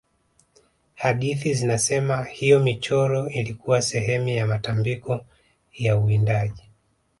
[0.95, 5.25] hadithi zinasema hiyo michoro ilikuwa sehemu ya matambiko
[5.73, 6.63] ya uwindaji